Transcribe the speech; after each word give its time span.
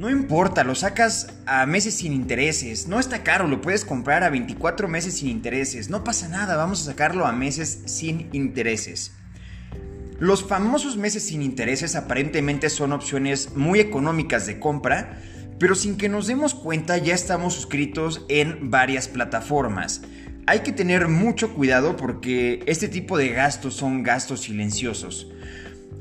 No 0.00 0.08
importa, 0.08 0.64
lo 0.64 0.74
sacas 0.74 1.26
a 1.44 1.66
meses 1.66 1.96
sin 1.96 2.14
intereses. 2.14 2.88
No 2.88 2.98
está 2.98 3.22
caro, 3.22 3.46
lo 3.46 3.60
puedes 3.60 3.84
comprar 3.84 4.24
a 4.24 4.30
24 4.30 4.88
meses 4.88 5.18
sin 5.18 5.28
intereses. 5.28 5.90
No 5.90 6.04
pasa 6.04 6.26
nada, 6.26 6.56
vamos 6.56 6.80
a 6.80 6.92
sacarlo 6.92 7.26
a 7.26 7.32
meses 7.32 7.82
sin 7.84 8.30
intereses. 8.32 9.12
Los 10.18 10.42
famosos 10.42 10.96
meses 10.96 11.26
sin 11.26 11.42
intereses 11.42 11.96
aparentemente 11.96 12.70
son 12.70 12.94
opciones 12.94 13.54
muy 13.56 13.78
económicas 13.78 14.46
de 14.46 14.58
compra, 14.58 15.20
pero 15.58 15.74
sin 15.74 15.98
que 15.98 16.08
nos 16.08 16.26
demos 16.26 16.54
cuenta 16.54 16.96
ya 16.96 17.14
estamos 17.14 17.52
suscritos 17.52 18.24
en 18.30 18.70
varias 18.70 19.06
plataformas. 19.06 20.00
Hay 20.46 20.60
que 20.60 20.72
tener 20.72 21.08
mucho 21.08 21.52
cuidado 21.52 21.98
porque 21.98 22.62
este 22.64 22.88
tipo 22.88 23.18
de 23.18 23.28
gastos 23.28 23.74
son 23.74 24.02
gastos 24.02 24.40
silenciosos. 24.40 25.30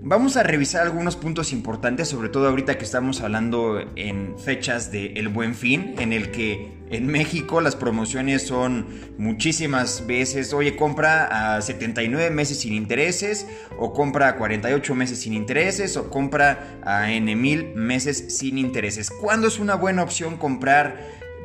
Vamos 0.02 0.38
a 0.38 0.44
revisar 0.44 0.84
algunos 0.84 1.18
puntos 1.18 1.52
importantes, 1.52 2.08
sobre 2.08 2.30
todo 2.30 2.48
ahorita 2.48 2.78
que 2.78 2.86
estamos 2.86 3.20
hablando 3.20 3.82
en 3.98 4.40
fechas 4.40 4.94
de 4.94 5.08
El 5.18 5.28
Buen 5.28 5.56
Fin, 5.56 5.96
en 6.00 6.14
el 6.14 6.32
que 6.32 6.72
en 6.90 7.08
México 7.08 7.60
las 7.60 7.76
promociones 7.76 8.48
son 8.48 8.88
muchísimas 9.18 10.08
veces, 10.08 10.54
oye, 10.54 10.78
compra 10.78 11.58
a 11.58 11.62
79 11.62 12.30
meses 12.30 12.62
sin 12.62 12.76
intereses, 12.76 13.46
o 13.78 13.92
compra 13.92 14.30
a 14.30 14.36
48 14.38 14.96
meses 14.96 15.20
sin 15.20 15.34
intereses, 15.34 15.98
o 15.98 16.10
compra 16.10 16.80
a 16.82 17.12
N 17.12 17.36
mil 17.36 17.76
meses 17.76 18.38
sin 18.38 18.58
intereses. 18.58 19.10
¿Cuándo 19.10 19.50
es 19.50 19.60
una 19.60 19.76
buena 19.76 20.02
opción 20.02 20.38
comprar 20.38 20.98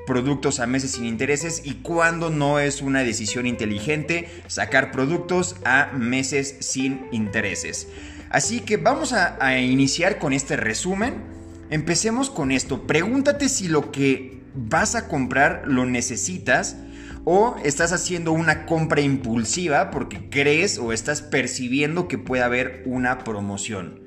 productos 0.06 0.60
a 0.60 0.68
meses 0.68 0.92
sin 0.92 1.06
intereses 1.06 1.62
y 1.64 1.74
cuándo 1.82 2.30
no 2.30 2.60
es 2.60 2.82
una 2.82 3.00
decisión 3.00 3.46
inteligente 3.46 4.28
sacar 4.46 4.92
productos 4.92 5.56
a 5.64 5.90
meses 5.92 6.56
sin 6.60 7.08
intereses? 7.10 7.88
Así 8.34 8.62
que 8.62 8.78
vamos 8.78 9.12
a, 9.12 9.60
iniciar 9.60 10.18
con 10.18 10.32
este 10.32 10.56
resumen. 10.56 11.22
Empecemos 11.70 12.30
con 12.30 12.50
esto. 12.50 12.84
Pregúntate 12.84 13.48
si 13.48 13.68
lo 13.68 13.92
que 13.92 14.42
vas 14.56 14.96
a 14.96 15.06
comprar 15.06 15.62
lo 15.66 15.86
necesitas 15.86 16.76
o 17.24 17.54
estás 17.62 17.92
haciendo 17.92 18.32
una 18.32 18.66
compra 18.66 19.02
impulsiva 19.02 19.92
porque 19.92 20.30
crees 20.30 20.78
o 20.78 20.92
estás 20.92 21.22
percibiendo 21.22 22.08
que 22.08 22.18
puede 22.18 22.42
haber 22.42 22.82
una 22.86 23.18
promoción. 23.18 24.02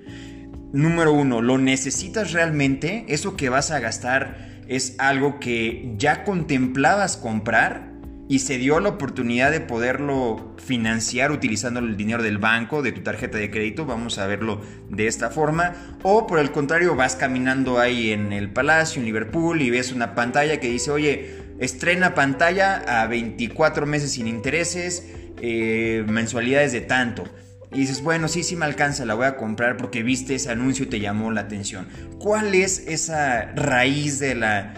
Número 0.73 1.13
uno, 1.13 1.41
¿lo 1.41 1.57
necesitas 1.57 2.33
realmente? 2.33 3.05
¿Eso 3.07 3.37
que 3.37 3.47
vas 3.47 3.71
a 3.71 3.79
gastar 3.79 4.61
es 4.67 4.95
algo 4.97 5.39
que 5.39 5.93
ya 5.97 6.25
contemplabas 6.25 7.15
comprar? 7.15 7.93
Y 8.29 8.39
se 8.39 8.57
dio 8.57 8.79
la 8.79 8.89
oportunidad 8.89 9.51
de 9.51 9.61
poderlo 9.61 10.53
financiar 10.57 11.31
utilizando 11.31 11.79
el 11.79 11.95
dinero 11.95 12.21
del 12.23 12.37
banco, 12.37 12.81
de 12.81 12.91
tu 12.91 13.01
tarjeta 13.01 13.37
de 13.37 13.49
crédito, 13.49 13.85
vamos 13.85 14.17
a 14.17 14.27
verlo 14.27 14.61
de 14.89 15.07
esta 15.07 15.29
forma, 15.29 15.97
o 16.03 16.27
por 16.27 16.39
el 16.39 16.51
contrario 16.51 16.95
vas 16.95 17.15
caminando 17.15 17.79
ahí 17.79 18.11
en 18.11 18.33
el 18.33 18.51
Palacio, 18.51 18.99
en 18.99 19.05
Liverpool, 19.05 19.61
y 19.61 19.69
ves 19.69 19.93
una 19.93 20.13
pantalla 20.13 20.59
que 20.59 20.69
dice, 20.69 20.91
oye, 20.91 21.37
estrena 21.59 22.15
pantalla 22.15 23.01
a 23.01 23.07
24 23.07 23.85
meses 23.85 24.11
sin 24.11 24.27
intereses, 24.27 25.07
eh, 25.41 26.03
mensualidades 26.07 26.73
de 26.73 26.81
tanto. 26.81 27.23
Y 27.71 27.81
dices, 27.81 28.01
bueno, 28.01 28.27
sí, 28.27 28.43
sí 28.43 28.55
me 28.55 28.65
alcanza, 28.65 29.05
la 29.05 29.13
voy 29.13 29.25
a 29.25 29.35
comprar 29.35 29.77
porque 29.77 30.01
viste 30.01 30.35
ese 30.35 30.51
anuncio 30.51 30.85
y 30.85 30.87
te 30.87 30.99
llamó 30.99 31.31
la 31.31 31.41
atención. 31.41 31.87
¿Cuál 32.17 32.55
es 32.55 32.79
esa 32.87 33.51
raíz 33.55 34.19
de 34.19 34.35
la 34.35 34.73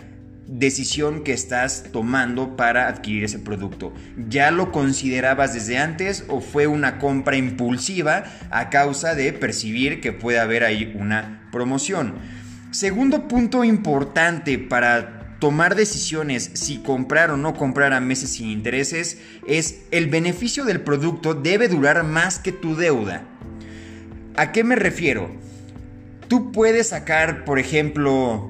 decisión 0.52 1.24
que 1.24 1.32
estás 1.32 1.86
tomando 1.92 2.56
para 2.56 2.88
adquirir 2.88 3.24
ese 3.24 3.38
producto. 3.38 3.94
¿Ya 4.28 4.50
lo 4.50 4.72
considerabas 4.72 5.54
desde 5.54 5.78
antes 5.78 6.26
o 6.28 6.42
fue 6.42 6.66
una 6.66 6.98
compra 6.98 7.38
impulsiva 7.38 8.24
a 8.50 8.70
causa 8.70 9.14
de 9.14 9.32
percibir 9.32 10.02
que 10.02 10.12
puede 10.12 10.40
haber 10.40 10.64
ahí 10.64 10.96
una 11.00 11.48
promoción? 11.52 12.16
Segundo 12.72 13.28
punto 13.28 13.64
importante 13.64 14.58
para 14.58 15.38
tomar 15.40 15.76
decisiones 15.76 16.52
si 16.54 16.80
comprar 16.80 17.32
o 17.32 17.38
no 17.38 17.54
comprar 17.54 17.94
a 17.94 18.00
meses 18.00 18.32
sin 18.32 18.50
intereses 18.50 19.20
es 19.48 19.84
el 19.92 20.08
beneficio 20.08 20.66
del 20.66 20.82
producto 20.82 21.34
debe 21.34 21.68
durar 21.68 22.04
más 22.04 22.40
que 22.40 22.52
tu 22.52 22.76
deuda. 22.76 23.24
¿A 24.36 24.52
qué 24.52 24.64
me 24.64 24.76
refiero? 24.76 25.30
Tú 26.28 26.52
puedes 26.52 26.90
sacar, 26.90 27.46
por 27.46 27.58
ejemplo, 27.58 28.49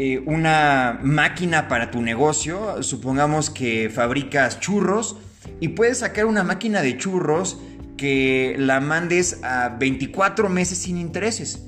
eh, 0.00 0.22
una 0.26 1.00
máquina 1.02 1.66
para 1.66 1.90
tu 1.90 2.00
negocio, 2.00 2.84
supongamos 2.84 3.50
que 3.50 3.90
fabricas 3.90 4.60
churros 4.60 5.16
y 5.58 5.70
puedes 5.70 5.98
sacar 5.98 6.26
una 6.26 6.44
máquina 6.44 6.82
de 6.82 6.96
churros 6.96 7.58
que 7.96 8.54
la 8.60 8.78
mandes 8.78 9.42
a 9.42 9.70
24 9.70 10.48
meses 10.50 10.78
sin 10.78 10.98
intereses. 10.98 11.64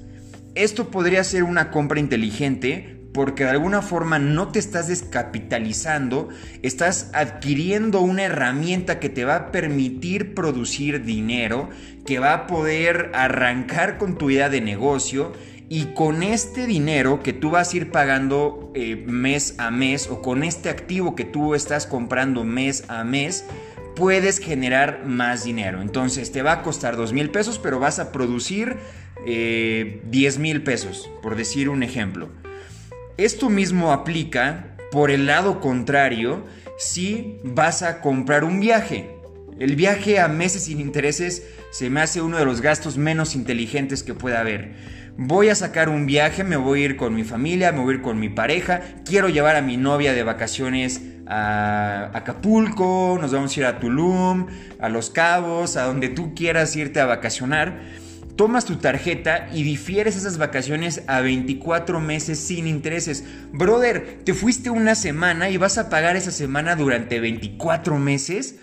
Esto 0.54 0.92
podría 0.92 1.24
ser 1.24 1.42
una 1.42 1.72
compra 1.72 1.98
inteligente 1.98 3.00
porque 3.12 3.42
de 3.42 3.50
alguna 3.50 3.82
forma 3.82 4.20
no 4.20 4.52
te 4.52 4.60
estás 4.60 4.86
descapitalizando, 4.86 6.28
estás 6.62 7.10
adquiriendo 7.12 8.00
una 8.00 8.22
herramienta 8.22 9.00
que 9.00 9.08
te 9.08 9.24
va 9.24 9.34
a 9.34 9.50
permitir 9.50 10.34
producir 10.34 11.02
dinero, 11.02 11.68
que 12.06 12.20
va 12.20 12.32
a 12.32 12.46
poder 12.46 13.10
arrancar 13.12 13.98
con 13.98 14.16
tu 14.16 14.30
idea 14.30 14.48
de 14.48 14.60
negocio 14.60 15.32
y 15.72 15.94
con 15.94 16.24
este 16.24 16.66
dinero 16.66 17.22
que 17.22 17.32
tú 17.32 17.50
vas 17.50 17.72
a 17.72 17.76
ir 17.76 17.92
pagando 17.92 18.72
eh, 18.74 19.04
mes 19.06 19.54
a 19.58 19.70
mes 19.70 20.08
o 20.08 20.20
con 20.20 20.42
este 20.42 20.68
activo 20.68 21.14
que 21.14 21.24
tú 21.24 21.54
estás 21.54 21.86
comprando 21.86 22.42
mes 22.42 22.82
a 22.88 23.04
mes, 23.04 23.44
puedes 23.94 24.40
generar 24.40 25.06
más 25.06 25.44
dinero. 25.44 25.80
Entonces 25.80 26.32
te 26.32 26.42
va 26.42 26.54
a 26.54 26.62
costar 26.62 26.96
dos 26.96 27.12
mil 27.12 27.30
pesos, 27.30 27.60
pero 27.60 27.78
vas 27.78 28.00
a 28.00 28.10
producir 28.10 28.78
eh, 29.24 30.02
10 30.06 30.38
mil 30.38 30.64
pesos, 30.64 31.08
por 31.22 31.36
decir 31.36 31.68
un 31.68 31.84
ejemplo. 31.84 32.30
Esto 33.16 33.48
mismo 33.48 33.92
aplica 33.92 34.76
por 34.90 35.12
el 35.12 35.26
lado 35.26 35.60
contrario 35.60 36.44
si 36.78 37.38
vas 37.44 37.84
a 37.84 38.00
comprar 38.00 38.42
un 38.42 38.58
viaje. 38.58 39.14
El 39.60 39.76
viaje 39.76 40.18
a 40.18 40.26
meses 40.26 40.64
sin 40.64 40.80
intereses 40.80 41.46
se 41.70 41.90
me 41.90 42.00
hace 42.00 42.22
uno 42.22 42.38
de 42.38 42.44
los 42.44 42.60
gastos 42.60 42.96
menos 42.96 43.36
inteligentes 43.36 44.02
que 44.02 44.14
pueda 44.14 44.40
haber 44.40 44.74
voy 45.22 45.50
a 45.50 45.54
sacar 45.54 45.90
un 45.90 46.06
viaje, 46.06 46.44
me 46.44 46.56
voy 46.56 46.80
a 46.80 46.84
ir 46.86 46.96
con 46.96 47.14
mi 47.14 47.24
familia, 47.24 47.72
me 47.72 47.80
voy 47.80 47.92
a 47.92 47.96
ir 47.96 48.02
con 48.02 48.18
mi 48.18 48.30
pareja, 48.30 48.80
quiero 49.04 49.28
llevar 49.28 49.54
a 49.54 49.60
mi 49.60 49.76
novia 49.76 50.14
de 50.14 50.22
vacaciones 50.22 51.02
a 51.26 52.10
Acapulco, 52.14 53.18
nos 53.20 53.30
vamos 53.30 53.54
a 53.54 53.60
ir 53.60 53.66
a 53.66 53.78
Tulum, 53.78 54.46
a 54.80 54.88
Los 54.88 55.10
Cabos, 55.10 55.76
a 55.76 55.84
donde 55.84 56.08
tú 56.08 56.34
quieras 56.34 56.74
irte 56.74 57.00
a 57.00 57.04
vacacionar. 57.04 57.82
Tomas 58.34 58.64
tu 58.64 58.76
tarjeta 58.76 59.48
y 59.52 59.62
difieres 59.62 60.16
esas 60.16 60.38
vacaciones 60.38 61.02
a 61.06 61.20
24 61.20 62.00
meses 62.00 62.38
sin 62.38 62.66
intereses. 62.66 63.22
Brother, 63.52 64.20
te 64.24 64.32
fuiste 64.32 64.70
una 64.70 64.94
semana 64.94 65.50
y 65.50 65.58
vas 65.58 65.76
a 65.76 65.90
pagar 65.90 66.16
esa 66.16 66.30
semana 66.30 66.76
durante 66.76 67.20
24 67.20 67.98
meses 67.98 68.56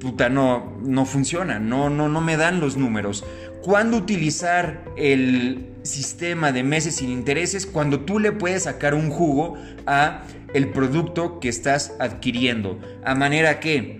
puta, 0.00 0.30
no, 0.30 0.78
no 0.82 1.04
funciona, 1.04 1.58
no, 1.58 1.90
no, 1.90 2.08
no 2.08 2.20
me 2.22 2.36
dan 2.36 2.58
los 2.58 2.76
números. 2.76 3.22
¿Cuándo 3.62 3.98
utilizar 3.98 4.82
el 4.96 5.69
sistema 5.82 6.52
de 6.52 6.62
meses 6.62 6.96
sin 6.96 7.10
intereses? 7.10 7.66
Cuando 7.66 8.00
tú 8.00 8.18
le 8.18 8.32
puedes 8.32 8.64
sacar 8.64 8.94
un 8.94 9.10
jugo 9.10 9.56
a 9.86 10.22
el 10.54 10.70
producto 10.70 11.40
que 11.40 11.48
estás 11.48 11.92
adquiriendo. 11.98 12.78
A 13.04 13.14
manera 13.14 13.60
que 13.60 13.98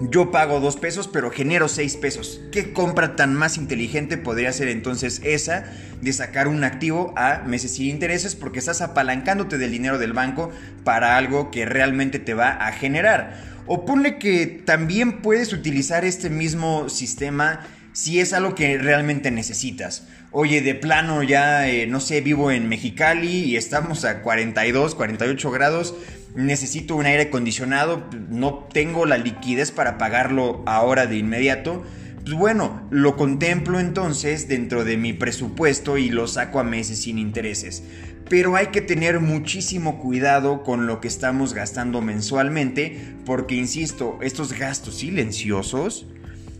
yo 0.00 0.30
pago 0.30 0.60
dos 0.60 0.76
pesos, 0.76 1.08
pero 1.08 1.30
genero 1.30 1.68
seis 1.68 1.96
pesos. 1.96 2.40
¿Qué 2.52 2.72
compra 2.72 3.16
tan 3.16 3.34
más 3.34 3.56
inteligente 3.56 4.18
podría 4.18 4.52
ser 4.52 4.68
entonces 4.68 5.22
esa 5.24 5.64
de 6.02 6.12
sacar 6.12 6.48
un 6.48 6.64
activo 6.64 7.14
a 7.16 7.42
meses 7.46 7.74
sin 7.76 7.86
intereses? 7.86 8.34
Porque 8.34 8.58
estás 8.58 8.82
apalancándote 8.82 9.56
del 9.56 9.72
dinero 9.72 9.98
del 9.98 10.12
banco 10.12 10.50
para 10.84 11.16
algo 11.16 11.50
que 11.50 11.64
realmente 11.64 12.18
te 12.18 12.34
va 12.34 12.50
a 12.50 12.72
generar. 12.72 13.56
O 13.66 13.86
ponle 13.86 14.18
que 14.18 14.46
también 14.46 15.22
puedes 15.22 15.52
utilizar 15.52 16.04
este 16.04 16.28
mismo 16.28 16.88
sistema 16.88 17.60
si 17.96 18.20
es 18.20 18.34
algo 18.34 18.54
que 18.54 18.76
realmente 18.76 19.30
necesitas. 19.30 20.06
Oye, 20.30 20.60
de 20.60 20.74
plano 20.74 21.22
ya, 21.22 21.66
eh, 21.66 21.86
no 21.86 21.98
sé, 21.98 22.20
vivo 22.20 22.50
en 22.50 22.68
Mexicali 22.68 23.44
y 23.44 23.56
estamos 23.56 24.04
a 24.04 24.20
42, 24.20 24.94
48 24.94 25.50
grados, 25.50 25.94
necesito 26.34 26.94
un 26.94 27.06
aire 27.06 27.22
acondicionado, 27.22 28.06
no 28.28 28.68
tengo 28.70 29.06
la 29.06 29.16
liquidez 29.16 29.70
para 29.70 29.96
pagarlo 29.96 30.62
ahora 30.66 31.06
de 31.06 31.16
inmediato. 31.16 31.84
Pues 32.22 32.36
bueno, 32.36 32.86
lo 32.90 33.16
contemplo 33.16 33.80
entonces 33.80 34.46
dentro 34.46 34.84
de 34.84 34.98
mi 34.98 35.14
presupuesto 35.14 35.96
y 35.96 36.10
lo 36.10 36.28
saco 36.28 36.60
a 36.60 36.64
meses 36.64 37.00
sin 37.00 37.18
intereses 37.18 37.82
pero 38.28 38.56
hay 38.56 38.68
que 38.68 38.80
tener 38.80 39.20
muchísimo 39.20 40.00
cuidado 40.00 40.64
con 40.64 40.88
lo 40.88 41.00
que 41.00 41.06
estamos 41.06 41.54
gastando 41.54 42.02
mensualmente, 42.02 43.14
porque 43.24 43.54
insisto, 43.54 44.18
estos 44.20 44.52
gastos 44.52 44.96
silenciosos 44.96 46.08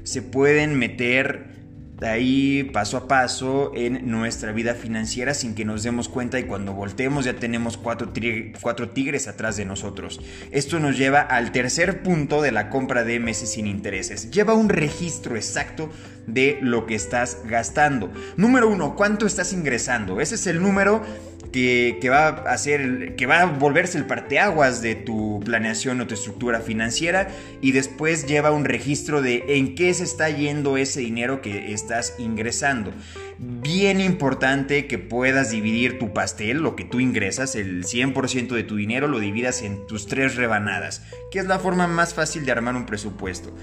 se 0.07 0.23
pueden 0.23 0.79
meter 0.79 1.57
ahí 2.03 2.65
paso 2.73 2.97
a 2.97 3.09
paso 3.09 3.73
en 3.75 4.11
nuestra 4.11 4.53
vida 4.53 4.75
financiera 4.75 5.35
sin 5.35 5.55
que 5.55 5.65
nos 5.65 5.83
demos 5.83 6.09
cuenta 6.09 6.39
y 6.39 6.45
cuando 6.45 6.75
volteemos 6.75 7.25
ya 7.25 7.35
tenemos 7.35 7.77
cuatro, 7.77 8.13
cuatro, 8.61 8.91
tigres 8.91 9.29
atrás 9.29 9.57
de 9.57 9.65
nosotros. 9.65 10.21
Esto 10.51 10.79
nos 10.79 10.97
lleva 10.97 11.21
al 11.21 11.53
tercer 11.53 12.03
punto 12.03 12.43
de 12.43 12.53
la 12.53 12.69
compra 12.69 13.03
de 13.03 13.19
meses 13.19 13.53
sin 13.53 13.67
intereses. 13.67 14.31
Lleva 14.31 14.55
un 14.55 14.69
registro 14.69 15.37
exacto 15.37 15.91
de 16.27 16.59
lo 16.61 16.87
que 16.87 16.95
estás 16.95 17.39
gastando. 17.45 18.13
Número 18.37 18.69
uno, 18.69 18.95
¿cuánto 18.95 19.27
estás 19.27 19.53
ingresando? 19.53 20.21
Ese 20.21 20.35
es 20.35 20.47
el 20.47 20.61
número 20.61 21.03
que, 21.53 22.09
va 22.11 22.29
a 22.29 22.53
hacer, 22.53 23.17
que 23.17 23.27
va 23.27 23.43
a 23.43 23.47
volverse 23.47 23.99
el 23.99 24.07
parteaguas 24.07 24.83
de 24.83 24.95
tu 24.95 25.41
planeación 25.45 26.01
o 26.01 26.07
tu 26.07 26.15
estructura 26.15 26.61
financiera 26.61 27.29
y 27.61 27.73
después 27.73 28.27
lleva 28.27 28.51
un 28.51 28.65
registro 28.65 29.23
de 29.23 29.45
en 29.49 29.75
qué 29.75 29.93
se 29.95 30.05
está 30.05 30.31
yendo 30.31 30.77
ese 30.77 31.01
dinero 31.01 31.41
que 31.41 31.73
estás 31.73 32.15
ingresando. 32.19 32.93
Bien 33.39 34.01
importante 34.01 34.87
que 34.87 34.99
puedas 34.99 35.51
dividir 35.51 35.99
tu 35.99 36.13
pastel, 36.13 36.59
lo 36.59 36.75
que 36.75 36.85
tú 36.85 37.01
ingresas, 37.01 37.55
el 37.55 37.85
100% 37.85 38.49
de 38.55 38.65
tu 38.65 38.77
dinero 38.77 39.09
lo 39.09 39.19
dividas 39.19 39.63
en 39.63 39.87
tus 39.87 40.07
tres 40.07 40.37
rebanadas, 40.37 41.03
que 41.31 41.39
es 41.39 41.47
la 41.47 41.59
forma 41.59 41.87
más 41.87 42.15
fácil 42.15 42.47
de 42.47 42.53
armar 42.53 42.77
un 42.77 42.87
presupuesto. 42.87 43.55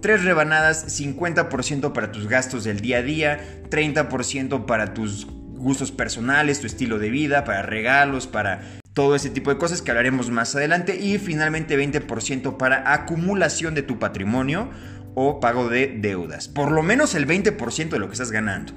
Tres 0.00 0.24
rebanadas, 0.24 1.00
50% 1.00 1.92
para 1.92 2.12
tus 2.12 2.26
gastos 2.28 2.64
del 2.64 2.80
día 2.80 2.98
a 2.98 3.02
día, 3.02 3.40
30% 3.70 4.66
para 4.66 4.94
tus 4.94 5.26
gustos 5.62 5.92
personales, 5.92 6.60
tu 6.60 6.66
estilo 6.66 6.98
de 6.98 7.08
vida, 7.08 7.44
para 7.44 7.62
regalos, 7.62 8.26
para 8.26 8.80
todo 8.92 9.14
ese 9.14 9.30
tipo 9.30 9.50
de 9.50 9.58
cosas 9.58 9.80
que 9.80 9.90
hablaremos 9.90 10.30
más 10.30 10.54
adelante 10.54 10.96
y 10.96 11.18
finalmente 11.18 11.78
20% 11.78 12.56
para 12.58 12.92
acumulación 12.92 13.74
de 13.74 13.82
tu 13.82 13.98
patrimonio 13.98 14.70
o 15.14 15.40
pago 15.40 15.68
de 15.68 15.98
deudas. 15.98 16.48
Por 16.48 16.70
lo 16.72 16.82
menos 16.82 17.14
el 17.14 17.26
20% 17.26 17.88
de 17.88 17.98
lo 17.98 18.08
que 18.08 18.12
estás 18.12 18.30
ganando. 18.30 18.72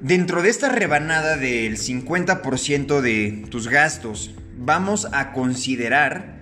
Dentro 0.00 0.42
de 0.42 0.48
esta 0.48 0.68
rebanada 0.68 1.36
del 1.36 1.76
50% 1.76 3.00
de 3.00 3.44
tus 3.50 3.68
gastos, 3.68 4.34
vamos 4.56 5.08
a 5.12 5.32
considerar 5.32 6.38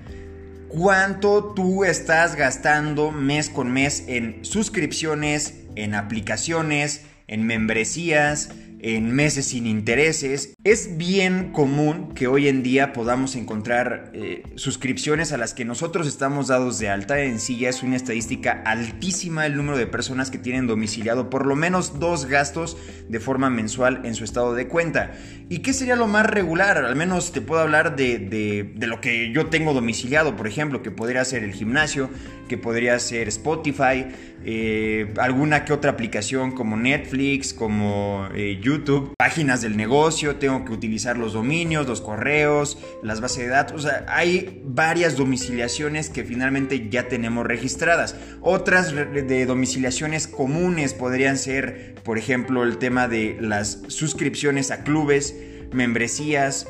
cuánto 0.69 1.55
tú 1.55 1.85
estás 1.85 2.35
gastando 2.37 3.13
mes 3.13 3.49
con 3.49 3.73
mes 3.73 4.05
en 4.09 4.45
suscripciones, 4.45 5.55
en 5.75 5.95
aplicaciones, 5.95 7.07
en 7.29 7.47
membresías, 7.47 8.51
en 8.81 9.13
meses 9.15 9.47
sin 9.47 9.67
intereses. 9.67 10.55
Es 10.65 10.97
bien 10.97 11.53
común 11.53 12.13
que 12.15 12.27
hoy 12.27 12.49
en 12.49 12.63
día 12.63 12.93
podamos 12.93 13.37
encontrar 13.37 14.11
eh, 14.13 14.43
suscripciones 14.57 15.33
a 15.33 15.37
las 15.37 15.55
que 15.55 15.65
nosotros 15.65 16.07
estamos 16.07 16.49
dados 16.49 16.79
de 16.79 16.89
alta. 16.89 17.21
En 17.21 17.41
sí 17.41 17.59
ya 17.59 17.69
es 17.69 17.83
una 17.83 17.97
estadística 17.97 18.63
altísima 18.65 19.47
el 19.47 19.57
número 19.57 19.79
de 19.79 19.87
personas 19.87 20.31
que 20.31 20.39
tienen 20.39 20.67
domiciliado 20.67 21.31
por 21.31 21.47
lo 21.47 21.57
menos 21.57 21.99
dos 21.99 22.27
gastos 22.27 22.77
de 23.09 23.21
forma 23.21 23.51
mensual 23.51 24.01
en 24.05 24.15
su 24.15 24.25
estado 24.25 24.55
de 24.55 24.69
cuenta. 24.69 25.13
¿Y 25.49 25.61
qué 25.61 25.73
sería 25.73 25.97
lo 25.97 26.07
más 26.07 26.27
regular? 26.27 26.79
Al 26.79 26.97
menos 26.97 27.33
te 27.33 27.41
puedo 27.41 27.61
hablar 27.61 27.97
de, 27.97 28.19
de 28.19 28.87
lo 28.87 29.01
que 29.01 29.33
yo 29.33 29.47
tengo 29.47 29.75
domiciliado, 29.75 30.37
por 30.37 30.47
ejemplo, 30.47 30.83
que 30.83 30.91
podría 30.91 31.25
ser 31.25 31.45
el 31.45 31.53
gimnasio, 31.53 32.11
que 32.49 32.59
podría 32.59 32.99
ser 32.99 33.29
Spotify, 33.29 34.07
eh, 34.45 35.13
alguna 35.19 35.65
que 35.65 35.73
otra 35.73 35.91
aplicación 35.91 36.53
como 36.53 36.77
Netflix, 36.77 37.53
como 37.53 38.29
eh, 38.35 38.61
YouTube, 38.63 38.76
páginas 39.19 39.61
del 39.63 39.77
negocio, 39.77 40.37
tengo 40.37 40.65
que 40.65 40.73
utilizar 40.73 41.17
los 41.17 41.33
dominios, 41.33 41.87
los 41.87 42.01
correos, 42.01 42.79
las 43.03 43.21
bases 43.21 43.39
de 43.39 43.49
datos, 43.49 43.85
o 43.85 43.89
sea, 43.89 44.05
hay 44.09 44.63
varias 44.65 45.17
domiciliaciones 45.17 46.11
que 46.11 46.25
finalmente 46.25 46.89
ya 46.89 47.09
tenemos 47.09 47.47
registradas. 47.47 48.17
Otras 48.41 48.95
de 48.95 49.47
domiciliaciones 49.47 50.27
comunes 50.27 50.95
podrían 50.95 51.39
ser, 51.39 51.95
por 52.05 52.19
ejemplo, 52.19 52.65
el 52.65 52.79
tema 52.79 53.09
de 53.09 53.37
las 53.41 53.81
suscripciones 53.89 54.71
a 54.71 54.83
clubes, 54.85 55.35
membresías, 55.73 56.67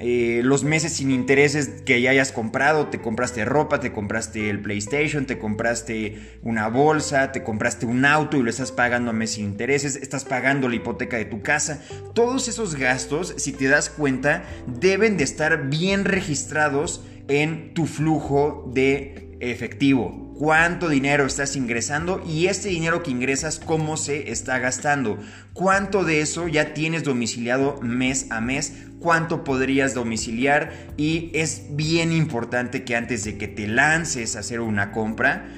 eh, 0.00 0.42
los 0.44 0.62
meses 0.62 0.92
sin 0.92 1.10
intereses 1.10 1.82
que 1.84 2.00
ya 2.00 2.10
hayas 2.10 2.30
comprado, 2.30 2.86
te 2.86 3.00
compraste 3.00 3.44
ropa, 3.44 3.80
te 3.80 3.92
compraste 3.92 4.48
el 4.48 4.60
PlayStation, 4.60 5.26
te 5.26 5.38
compraste 5.38 6.38
una 6.42 6.68
bolsa, 6.68 7.32
te 7.32 7.42
compraste 7.42 7.86
un 7.86 8.04
auto 8.04 8.36
y 8.36 8.42
lo 8.42 8.50
estás 8.50 8.70
pagando 8.70 9.10
a 9.10 9.12
meses 9.12 9.36
sin 9.36 9.46
intereses, 9.46 9.96
estás 9.96 10.24
pagando 10.24 10.68
la 10.68 10.76
hipoteca 10.76 11.16
de 11.16 11.24
tu 11.24 11.42
casa. 11.42 11.82
Todos 12.14 12.46
esos 12.48 12.76
gastos, 12.76 13.34
si 13.38 13.52
te 13.52 13.66
das 13.66 13.90
cuenta, 13.90 14.44
deben 14.66 15.16
de 15.16 15.24
estar 15.24 15.68
bien 15.68 16.04
registrados 16.04 17.04
en 17.26 17.74
tu 17.74 17.86
flujo 17.86 18.70
de 18.72 19.36
efectivo 19.40 20.27
cuánto 20.38 20.88
dinero 20.88 21.26
estás 21.26 21.56
ingresando 21.56 22.22
y 22.24 22.46
este 22.46 22.68
dinero 22.68 23.02
que 23.02 23.10
ingresas, 23.10 23.58
cómo 23.58 23.96
se 23.96 24.30
está 24.30 24.60
gastando. 24.60 25.18
Cuánto 25.52 26.04
de 26.04 26.20
eso 26.20 26.46
ya 26.46 26.74
tienes 26.74 27.02
domiciliado 27.02 27.80
mes 27.82 28.30
a 28.30 28.40
mes, 28.40 28.72
cuánto 29.00 29.42
podrías 29.42 29.94
domiciliar 29.94 30.72
y 30.96 31.32
es 31.34 31.64
bien 31.70 32.12
importante 32.12 32.84
que 32.84 32.94
antes 32.94 33.24
de 33.24 33.36
que 33.36 33.48
te 33.48 33.66
lances 33.66 34.36
a 34.36 34.40
hacer 34.40 34.60
una 34.60 34.92
compra, 34.92 35.48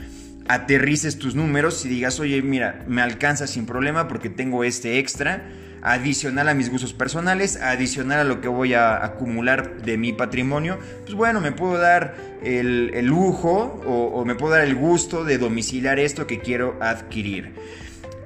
aterrices 0.49 1.19
tus 1.19 1.35
números 1.35 1.85
y 1.85 1.89
digas, 1.91 2.19
oye, 2.19 2.41
mira, 2.41 2.83
me 2.89 3.03
alcanza 3.03 3.47
sin 3.47 3.67
problema 3.67 4.09
porque 4.09 4.31
tengo 4.31 4.65
este 4.65 4.99
extra 4.99 5.47
adicional 5.83 6.49
a 6.49 6.55
mis 6.55 6.71
gustos 6.71 6.93
personales, 6.93 7.57
adicional 7.57 8.21
a 8.21 8.25
lo 8.25 8.41
que 8.41 8.49
voy 8.49 8.75
a 8.75 9.05
acumular 9.05 9.83
de 9.83 9.97
mi 9.97 10.13
patrimonio, 10.13 10.79
pues 11.03 11.15
bueno, 11.15 11.41
me 11.41 11.53
puedo 11.53 11.79
dar 11.79 12.17
el, 12.43 13.07
lujo 13.07 13.83
o, 13.87 14.25
me 14.25 14.35
puedo 14.35 14.55
dar 14.55 14.63
el 14.63 14.75
gusto 14.75 15.25
de 15.25 15.39
domiciliar 15.39 15.99
esto 15.99 16.27
que 16.27 16.41
quiero 16.41 16.77
adquirir. 16.81 17.55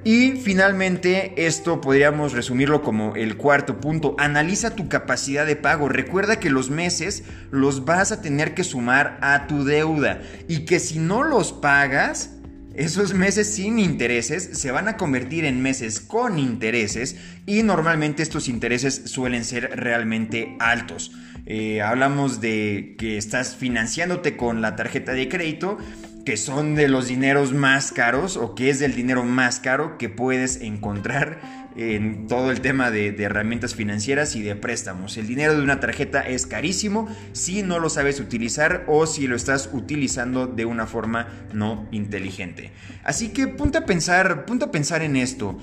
Y 0.03 0.33
finalmente, 0.33 1.47
esto 1.47 1.81
podríamos 1.81 2.33
resumirlo 2.33 2.83
como 2.83 3.15
el 3.15 3.37
cuarto 3.37 3.81
punto. 3.81 4.15
Analiza 4.19 4.75
tu 4.75 4.87
capacidad 4.87 5.47
de 5.47 5.55
pago. 5.55 5.89
Recuerda 5.89 6.39
que 6.39 6.51
los 6.51 6.69
meses 6.69 7.23
los 7.49 7.85
vas 7.85 8.11
a 8.11 8.21
tener 8.21 8.53
que 8.53 8.63
sumar 8.63 9.17
a 9.21 9.47
tu 9.47 9.65
deuda 9.65 10.21
y 10.47 10.65
que 10.65 10.79
si 10.79 10.99
no 10.99 11.23
los 11.23 11.53
pagas, 11.53 12.34
esos 12.75 13.13
meses 13.13 13.53
sin 13.53 13.79
intereses 13.79 14.49
se 14.53 14.71
van 14.71 14.87
a 14.87 14.97
convertir 14.97 15.45
en 15.45 15.61
meses 15.61 15.99
con 15.99 16.37
intereses 16.39 17.15
y 17.45 17.63
normalmente 17.63 18.21
estos 18.21 18.47
intereses 18.47 19.03
suelen 19.05 19.45
ser 19.45 19.71
realmente 19.79 20.55
altos. 20.59 21.11
Eh, 21.45 21.81
hablamos 21.81 22.41
de 22.41 22.95
que 22.97 23.17
estás 23.17 23.55
financiándote 23.55 24.35
con 24.35 24.61
la 24.61 24.75
tarjeta 24.75 25.13
de 25.13 25.29
crédito 25.29 25.77
que 26.25 26.37
son 26.37 26.73
de 26.73 26.87
los 26.87 27.07
dineros 27.07 27.53
más 27.53 27.91
caros 27.91 28.35
o 28.35 28.55
que 28.55 28.71
es 28.71 28.79
del 28.79 28.95
dinero 28.95 29.23
más 29.23 29.59
caro 29.59 29.97
que 29.97 30.09
puedes 30.09 30.59
encontrar 30.59 31.64
en 31.75 32.27
todo 32.27 32.51
el 32.51 32.61
tema 32.61 32.91
de, 32.91 33.15
herramientas 33.23 33.75
financieras 33.75 34.35
y 34.35 34.41
de 34.41 34.55
préstamos. 34.55 35.17
El 35.17 35.27
dinero 35.27 35.55
de 35.55 35.61
una 35.61 35.79
tarjeta 35.79 36.21
es 36.21 36.45
carísimo 36.45 37.07
si 37.33 37.63
no 37.63 37.79
lo 37.79 37.89
sabes 37.89 38.19
utilizar 38.19 38.85
o 38.87 39.05
si 39.05 39.27
lo 39.27 39.35
estás 39.35 39.69
utilizando 39.73 40.47
de 40.47 40.65
una 40.65 40.87
forma 40.87 41.27
no 41.53 41.87
inteligente. 41.91 42.71
Así 43.03 43.29
que 43.29 43.47
punta 43.47 43.79
a 43.79 43.85
pensar, 43.85 44.45
punta 44.45 44.67
a 44.67 44.71
pensar 44.71 45.01
en 45.01 45.15
esto. 45.15 45.57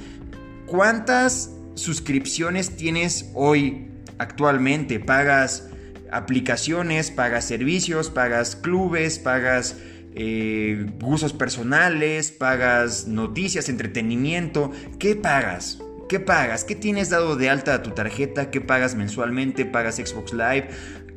¿Cuántas 0.66 1.50
suscripciones 1.74 2.76
tienes 2.76 3.30
hoy 3.34 3.88
actualmente? 4.18 5.00
¿Pagas 5.00 5.68
aplicaciones, 6.10 7.10
pagas 7.10 7.46
servicios, 7.46 8.10
pagas 8.10 8.54
clubes, 8.54 9.18
pagas 9.18 9.76
eh, 10.14 10.86
gustos 11.00 11.32
personales, 11.32 12.30
pagas 12.32 13.06
noticias, 13.08 13.70
entretenimiento. 13.70 14.70
¿Qué 14.98 15.16
pagas? 15.16 15.78
¿Qué 16.12 16.20
pagas? 16.20 16.64
¿Qué 16.64 16.74
tienes 16.74 17.08
dado 17.08 17.36
de 17.36 17.48
alta 17.48 17.72
a 17.72 17.82
tu 17.82 17.92
tarjeta? 17.92 18.50
¿Qué 18.50 18.60
pagas 18.60 18.94
mensualmente? 18.94 19.64
¿Pagas 19.64 19.96
Xbox 19.96 20.34
Live? 20.34 20.68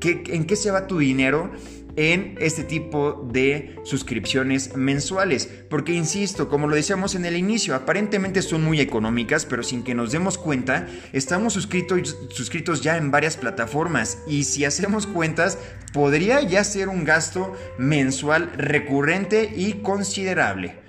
¿En 0.01 0.45
qué 0.45 0.55
se 0.55 0.71
va 0.71 0.87
tu 0.87 0.99
dinero? 0.99 1.51
en 1.97 2.35
este 2.39 2.63
tipo 2.63 3.27
de 3.29 3.75
suscripciones 3.83 4.75
mensuales. 4.77 5.49
Porque 5.69 5.91
insisto, 5.93 6.47
como 6.47 6.67
lo 6.67 6.75
decíamos 6.77 7.15
en 7.15 7.25
el 7.25 7.35
inicio, 7.35 7.75
aparentemente 7.75 8.41
son 8.41 8.63
muy 8.63 8.79
económicas, 8.79 9.45
pero 9.45 9.63
sin 9.63 9.83
que 9.83 9.95
nos 9.95 10.13
demos 10.13 10.37
cuenta, 10.37 10.87
estamos 11.11 11.53
suscritos, 11.53 12.17
suscritos 12.29 12.81
ya 12.81 12.95
en 12.95 13.11
varias 13.11 13.35
plataformas 13.35 14.19
y 14.27 14.45
si 14.45 14.63
hacemos 14.63 15.07
cuentas, 15.07 15.57
podría 15.93 16.41
ya 16.41 16.63
ser 16.63 16.87
un 16.87 17.03
gasto 17.03 17.53
mensual 17.77 18.51
recurrente 18.57 19.53
y 19.55 19.75
considerable. 19.81 20.85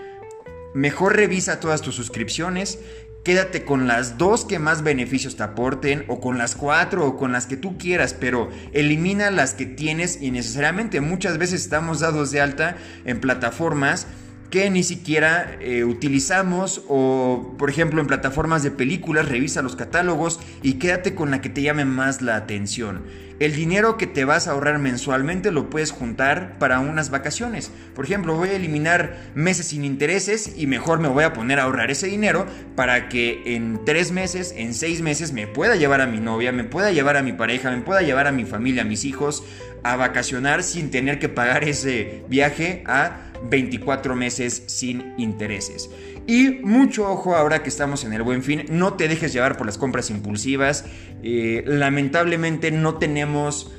Mejor 0.77 1.17
revisa 1.17 1.59
todas 1.59 1.81
tus 1.81 1.95
suscripciones, 1.95 2.81
quédate 3.27 3.65
con 3.65 3.89
las 3.89 4.19
dos 4.19 4.45
que 4.45 4.61
más 4.61 4.85
beneficios 4.85 5.35
te 5.35 5.43
aporten 5.43 6.05
o 6.07 6.21
con 6.21 6.39
las 6.39 6.55
cuatro 6.55 7.05
o 7.05 7.17
con 7.17 7.33
las 7.33 7.47
que 7.47 7.57
tú 7.57 7.77
quieras, 7.77 8.15
pero 8.15 8.51
elimina 8.73 9.33
las 9.33 9.53
que 9.53 9.67
tienes 9.67 10.23
y 10.23 10.31
necesariamente 10.31 11.01
muchas 11.01 11.37
veces 11.37 11.63
estamos 11.63 11.99
dados 11.99 12.31
de 12.31 12.41
alta 12.41 12.77
en 13.05 13.21
plataformas 13.21 14.07
que 14.51 14.71
ni 14.71 14.83
siquiera 14.83 15.57
eh, 15.61 15.85
utilizamos 15.85 16.83
o 16.89 17.55
por 17.59 17.71
ejemplo 17.71 18.01
en 18.01 18.07
plataformas 18.07 18.63
de 18.63 18.71
películas 18.71 19.29
revisa 19.29 19.63
los 19.63 19.77
catálogos 19.77 20.41
y 20.63 20.75
quédate 20.75 21.15
con 21.15 21.31
la 21.31 21.41
que 21.41 21.49
te 21.49 21.63
llame 21.63 21.85
más 21.85 22.23
la 22.23 22.37
atención. 22.37 23.03
El 23.39 23.55
dinero 23.55 23.99
que 23.99 24.07
te 24.07 24.25
vas 24.25 24.49
a 24.49 24.53
ahorrar 24.53 24.79
mensualmente 24.79 25.51
lo 25.51 25.69
puedes 25.69 25.91
juntar 25.91 26.59
para 26.59 26.81
unas 26.81 27.11
vacaciones. 27.11 27.71
Por 27.95 28.07
ejemplo, 28.07 28.35
voy 28.35 28.49
a 28.49 28.57
eliminar 28.57 29.15
meses 29.35 29.67
sin 29.67 29.85
intereses 29.85 30.55
y 30.57 30.67
mejor 30.67 31.01
me 31.01 31.09
voy 31.09 31.25
a 31.25 31.35
poner 31.35 31.61
a 31.61 31.65
ahorrar 31.65 31.91
ese 31.91 32.07
dinero 32.07 32.47
para 32.77 33.11
que 33.11 33.43
en 33.55 33.85
tres 33.85 34.11
meses, 34.11 34.55
en 34.57 34.73
seis 34.73 35.03
meses 35.03 35.33
me 35.33 35.47
pueda 35.47 35.77
llevar 35.77 36.01
a 36.01 36.07
mi 36.07 36.19
novia, 36.19 36.51
me 36.51 36.65
pueda 36.65 36.93
llevar 36.93 37.19
a 37.19 37.23
mi 37.23 37.35
pareja, 37.35 37.71
me 37.71 37.83
pueda 37.83 38.01
llevar 38.01 38.27
a 38.27 38.33
mi 38.33 38.47
familia, 38.47 38.83
a 38.83 38.87
mis 38.87 39.05
hijos 39.05 39.45
a 39.83 39.97
vacacionar 39.97 40.63
sin 40.63 40.91
tener 40.91 41.19
que 41.19 41.29
pagar 41.29 41.63
ese 41.63 42.25
viaje 42.29 42.83
a 42.87 43.19
24 43.51 44.17
meses 44.17 44.65
sin 44.67 45.15
intereses. 45.19 45.91
Y 46.27 46.51
mucho 46.63 47.11
ojo 47.11 47.37
ahora 47.37 47.63
que 47.63 47.69
estamos 47.69 48.05
en 48.05 48.13
el 48.13 48.23
buen 48.23 48.43
fin, 48.43 48.65
no 48.69 48.95
te 48.95 49.09
dejes 49.09 49.33
llevar 49.33 49.57
por 49.57 49.67
las 49.67 49.79
compras 49.79 50.11
impulsivas. 50.11 50.85
Eh, 51.23 51.63
lamentablemente 51.67 52.71
no 52.71 52.97
tenemos 52.97 53.73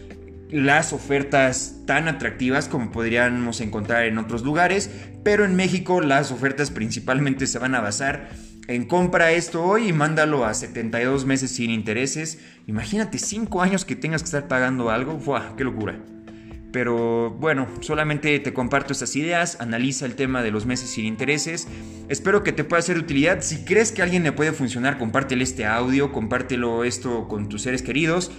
las 0.50 0.94
ofertas 0.94 1.82
tan 1.86 2.08
atractivas 2.08 2.70
como 2.70 2.92
podríamos 2.92 3.60
encontrar 3.60 4.06
en 4.06 4.18
otros 4.18 4.44
lugares, 4.44 4.90
pero 5.24 5.44
en 5.44 5.56
México 5.56 6.00
las 6.00 6.32
ofertas 6.32 6.72
principalmente 6.72 7.48
se 7.48 7.60
van 7.60 7.76
a 7.76 7.82
basar 7.82 8.30
en 8.68 8.86
compra 8.86 9.32
esto 9.32 9.64
hoy 9.64 9.90
y 9.90 9.94
mándalo 9.94 10.46
a 10.46 10.54
72 10.54 11.26
meses 11.26 11.52
sin 11.52 11.72
intereses. 11.72 12.40
Imagínate 12.66 13.18
5 13.18 13.62
años 13.62 13.86
que 13.86 13.96
tengas 13.96 14.22
que 14.22 14.28
estar 14.28 14.48
pagando 14.48 14.90
algo. 14.90 15.20
¡Fua! 15.20 15.54
¡Qué 15.58 15.64
locura! 15.64 16.00
Pero 16.72 17.32
bueno, 17.32 17.68
solamente 17.80 18.38
te 18.40 18.54
comparto 18.54 18.94
estas 18.94 19.16
ideas, 19.16 19.58
analiza 19.62 20.06
el 20.06 20.16
tema 20.16 20.44
de 20.44 20.52
los 20.52 20.66
meses 20.66 20.90
sin 20.90 21.06
intereses. 21.06 21.68
Espero 22.10 22.44
que 22.44 22.52
te 22.52 22.64
pueda 22.64 22.82
ser 22.82 22.96
de 22.96 23.02
utilidad. 23.02 23.42
Si 23.42 23.64
crees 23.64 23.92
que 23.92 24.02
alguien 24.02 24.24
le 24.24 24.34
puede 24.34 24.52
funcionar, 24.52 24.98
compártele 24.98 25.44
este 25.44 25.66
audio, 25.66 26.12
compártelo 26.12 26.84
esto 26.84 27.28
con 27.28 27.48
tus 27.50 27.62
seres 27.62 27.82
queridos. 27.82 28.32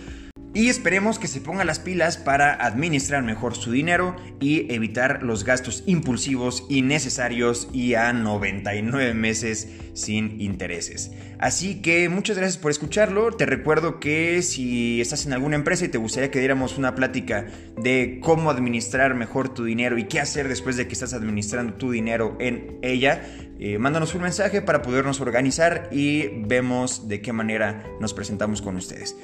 Y 0.58 0.70
esperemos 0.70 1.20
que 1.20 1.28
se 1.28 1.40
ponga 1.40 1.64
las 1.64 1.78
pilas 1.78 2.16
para 2.16 2.52
administrar 2.52 3.22
mejor 3.22 3.54
su 3.54 3.70
dinero 3.70 4.16
y 4.40 4.74
evitar 4.74 5.22
los 5.22 5.44
gastos 5.44 5.84
impulsivos 5.86 6.66
innecesarios 6.68 7.68
y 7.72 7.94
a 7.94 8.12
99 8.12 9.14
meses 9.14 9.68
sin 9.94 10.40
intereses. 10.40 11.12
Así 11.38 11.80
que 11.80 12.08
muchas 12.08 12.38
gracias 12.38 12.58
por 12.60 12.72
escucharlo. 12.72 13.30
Te 13.30 13.46
recuerdo 13.46 14.00
que 14.00 14.42
si 14.42 15.00
estás 15.00 15.26
en 15.26 15.32
alguna 15.32 15.54
empresa 15.54 15.84
y 15.84 15.90
te 15.90 15.98
gustaría 15.98 16.32
que 16.32 16.40
diéramos 16.40 16.76
una 16.76 16.96
plática 16.96 17.46
de 17.80 18.18
cómo 18.20 18.50
administrar 18.50 19.14
mejor 19.14 19.54
tu 19.54 19.62
dinero 19.62 19.96
y 19.96 20.06
qué 20.06 20.18
hacer 20.18 20.48
después 20.48 20.76
de 20.76 20.88
que 20.88 20.94
estás 20.94 21.14
administrando 21.14 21.74
tu 21.74 21.92
dinero 21.92 22.36
en 22.40 22.80
ella, 22.82 23.22
eh, 23.60 23.78
mándanos 23.78 24.12
un 24.16 24.22
mensaje 24.22 24.60
para 24.60 24.82
podernos 24.82 25.20
organizar 25.20 25.88
y 25.92 26.26
vemos 26.46 27.06
de 27.06 27.20
qué 27.20 27.32
manera 27.32 27.84
nos 28.00 28.12
presentamos 28.12 28.60
con 28.60 28.74
ustedes. 28.74 29.14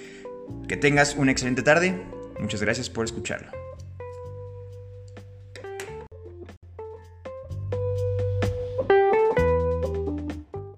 Que 0.69 0.77
tengas 0.77 1.17
una 1.17 1.33
excelente 1.33 1.63
tarde. 1.63 1.95
Muchas 2.41 2.61
gracias 2.61 2.91
por 2.91 3.05
escucharlo. 3.05 3.64